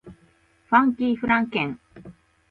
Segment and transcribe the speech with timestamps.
[0.67, 1.79] ファンキーフランケン